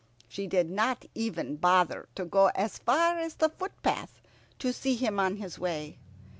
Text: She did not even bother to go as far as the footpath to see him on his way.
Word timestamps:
She 0.27 0.47
did 0.47 0.67
not 0.67 1.05
even 1.13 1.57
bother 1.57 2.09
to 2.15 2.25
go 2.25 2.47
as 2.55 2.79
far 2.79 3.19
as 3.19 3.35
the 3.35 3.49
footpath 3.49 4.19
to 4.57 4.73
see 4.73 4.95
him 4.95 5.19
on 5.19 5.35
his 5.35 5.59
way. 5.59 5.99